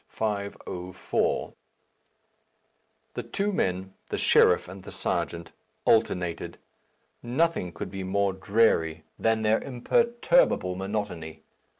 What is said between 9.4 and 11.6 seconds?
their imperturbable monotony.